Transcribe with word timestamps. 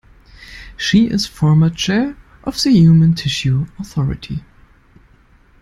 She 0.77 1.05
is 1.05 1.27
former 1.27 1.69
Chair 1.69 2.17
of 2.43 2.55
the 2.63 2.71
Human 2.71 3.13
Tissue 3.13 3.67
Authority. 3.77 4.43